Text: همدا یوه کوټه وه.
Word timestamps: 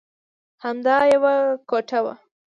همدا 0.63 0.95
یوه 1.13 1.33
کوټه 1.69 1.99
وه. 2.03 2.13